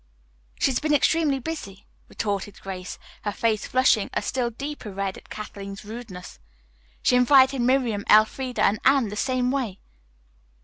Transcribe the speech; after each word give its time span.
"She 0.59 0.71
has 0.71 0.79
been 0.79 0.95
extremely 0.95 1.37
busy," 1.37 1.85
retorted 2.09 2.59
Grace, 2.59 2.97
her 3.21 3.31
face 3.31 3.67
flushing 3.67 4.09
a 4.15 4.23
still 4.23 4.49
deeper 4.49 4.91
red 4.91 5.15
at 5.15 5.29
Kathleen's 5.29 5.85
rudeness. 5.85 6.39
"She 7.03 7.15
invited 7.15 7.61
Miriam, 7.61 8.03
Elfreda 8.09 8.63
and 8.63 8.79
Anne 8.83 9.09
the 9.09 9.15
same 9.15 9.51
way." 9.51 9.79